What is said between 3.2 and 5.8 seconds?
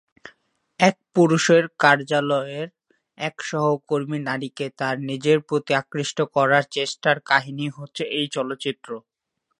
এক সহকর্মী নারীকে তার নিজের প্রতি